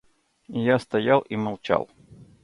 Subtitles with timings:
[0.47, 1.87] И я стоял и молчал.